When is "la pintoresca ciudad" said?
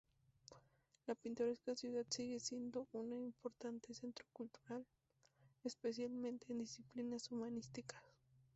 1.05-2.07